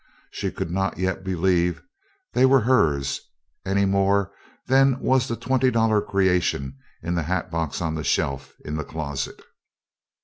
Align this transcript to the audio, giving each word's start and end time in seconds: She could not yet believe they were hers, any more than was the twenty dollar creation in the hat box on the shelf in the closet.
She 0.31 0.49
could 0.49 0.71
not 0.71 0.97
yet 0.97 1.23
believe 1.23 1.83
they 2.33 2.43
were 2.43 2.61
hers, 2.61 3.21
any 3.63 3.85
more 3.85 4.31
than 4.65 4.99
was 4.99 5.27
the 5.27 5.35
twenty 5.35 5.69
dollar 5.69 6.01
creation 6.01 6.75
in 7.03 7.13
the 7.13 7.21
hat 7.21 7.51
box 7.51 7.81
on 7.83 7.93
the 7.93 8.03
shelf 8.03 8.55
in 8.65 8.77
the 8.77 8.83
closet. 8.83 9.43